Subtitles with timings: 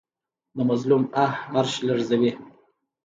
[0.55, 2.31] د مظلوم آه عرش لرزوي